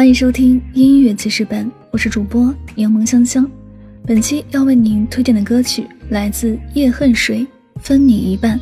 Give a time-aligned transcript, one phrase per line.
[0.00, 3.46] 欢迎收听音乐记事本，我是主播柠檬香香。
[4.06, 7.40] 本期要为您推荐的歌曲来自叶恨水，
[7.82, 8.58] 《分你一半》。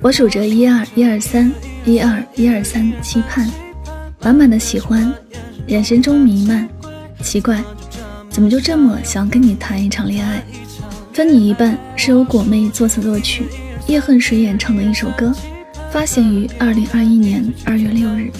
[0.00, 1.52] 我数着一二一二三，
[1.84, 3.46] 一二一二三，期盼，
[4.22, 5.12] 满满的喜欢，
[5.66, 6.66] 眼神中弥漫。
[7.22, 7.62] 奇怪，
[8.30, 10.42] 怎么就这么想跟你谈一场恋爱？
[11.12, 13.44] 分你一半是由果妹作词作曲，
[13.88, 15.34] 叶恨水演唱的一首歌，
[15.92, 18.30] 发行于二零二一年二月六日。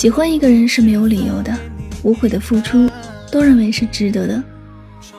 [0.00, 1.54] 喜欢一个人是没有理由的，
[2.02, 2.88] 无悔的付出
[3.30, 4.42] 都认为是值得的。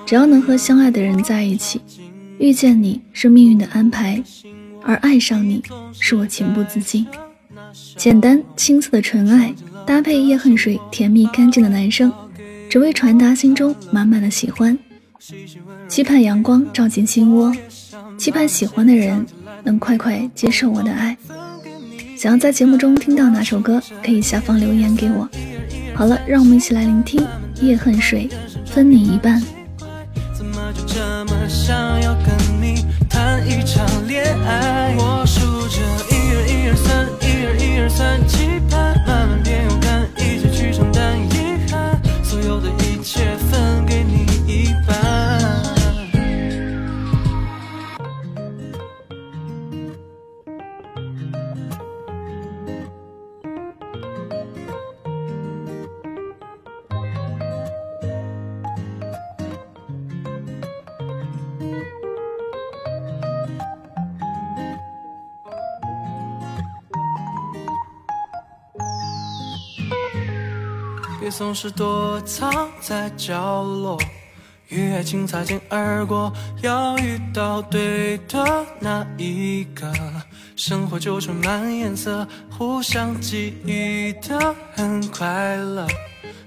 [0.07, 1.79] 只要能和相爱的人在一起，
[2.39, 4.19] 遇见你是命运的安排，
[4.81, 5.61] 而爱上你
[5.99, 7.05] 是我情不自禁。
[7.95, 9.53] 简单青涩的纯爱，
[9.85, 12.11] 搭配叶恨水甜蜜干净的男声，
[12.67, 14.75] 只为传达心中满满的喜欢。
[15.87, 17.55] 期盼阳光照进心窝，
[18.17, 19.23] 期盼喜欢的人
[19.63, 21.15] 能快快接受我的爱。
[22.21, 25.27] 想要在节目中听到哪首歌，可以下方留言给我。
[25.95, 27.19] 好了，让我们一起来聆听
[27.59, 28.29] 《夜恨水》，
[28.71, 29.41] 分你一半。
[71.21, 73.95] 别总是躲藏在角落，
[74.69, 76.33] 与爱情擦肩而过，
[76.63, 78.43] 要遇到对的
[78.79, 79.93] 那一个，
[80.55, 85.85] 生活就充满颜色，互相给予的很快乐。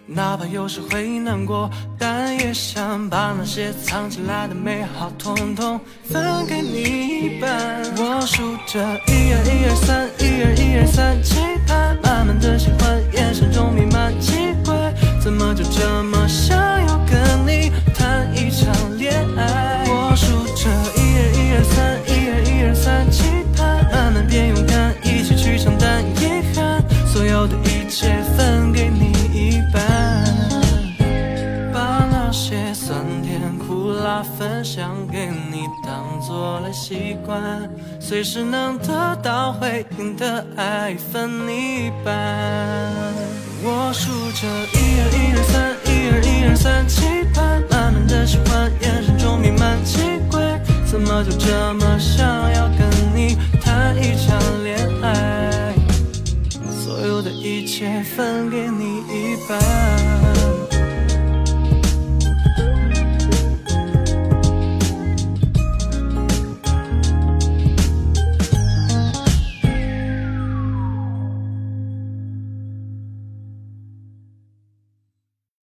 [0.06, 7.80] 哪怕有时会难过，但也想把那些藏起来的美好，统统分给你一半。
[7.96, 13.00] 我数着一二一二三，一二一二三，期盼满满的喜欢，
[27.44, 30.24] 有的一切分给你一半，
[31.74, 37.68] 把那些酸甜苦辣分享给你，当做了习惯，
[38.00, 42.14] 随时能得到回应的爱分你一半。
[43.62, 50.00] 我数着一二一二三，一二一二三，期盼满满的喜欢，眼神中弥漫奇
[50.30, 50.40] 怪，
[50.86, 54.93] 怎么就这么想要跟你谈一场恋爱？
[57.44, 60.53] 一切分给你一半。